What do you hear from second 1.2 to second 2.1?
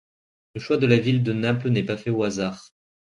de Naples n'est pas fait